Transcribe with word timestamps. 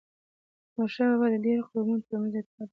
احمدشاه 0.71 1.09
بابا 1.11 1.27
د 1.33 1.35
ډیرو 1.45 1.67
قومونو 1.69 2.05
ترمنځ 2.07 2.33
اتحاد 2.35 2.59
راووست. 2.59 2.69